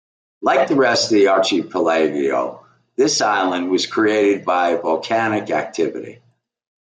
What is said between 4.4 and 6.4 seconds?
by volcanic activity.